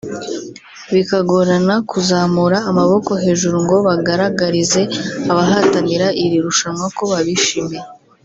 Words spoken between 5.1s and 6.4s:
abahatanira iri